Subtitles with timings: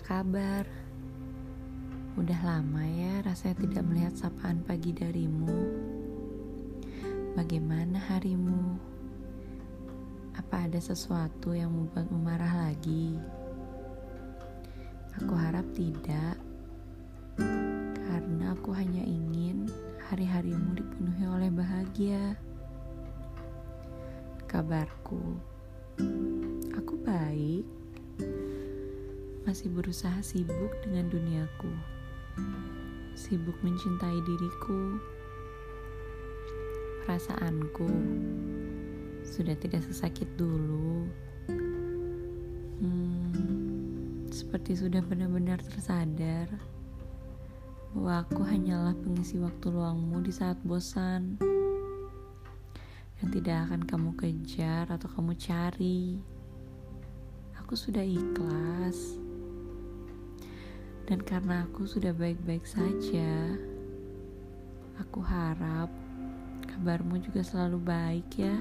[0.00, 0.64] kabar?
[2.14, 5.50] Udah lama ya rasanya tidak melihat sapaan pagi darimu.
[7.34, 8.78] Bagaimana harimu?
[10.38, 13.18] Apa ada sesuatu yang membuatmu marah lagi?
[15.18, 16.38] Aku harap tidak.
[17.98, 19.66] Karena aku hanya ingin
[20.10, 22.38] hari-harimu dipenuhi oleh bahagia.
[24.46, 25.38] Kabarku,
[29.44, 31.68] masih berusaha sibuk dengan duniaku,
[33.12, 34.96] sibuk mencintai diriku.
[37.04, 37.84] Perasaanku
[39.20, 41.04] sudah tidak sesakit dulu.
[42.80, 43.28] Hmm,
[44.32, 46.48] seperti sudah benar-benar tersadar
[47.92, 51.36] bahwa aku hanyalah pengisi waktu luangmu di saat bosan
[53.20, 56.18] yang tidak akan kamu kejar atau kamu cari.
[57.60, 59.13] Aku sudah ikhlas.
[61.04, 63.52] Dan karena aku sudah baik-baik saja,
[64.96, 65.92] aku harap
[66.64, 68.56] kabarmu juga selalu baik ya.